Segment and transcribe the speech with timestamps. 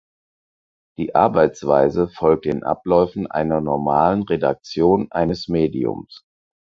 [0.97, 6.23] Die Arbeitsweise folgt den Abläufen einer normalen Redaktion eines Mediums.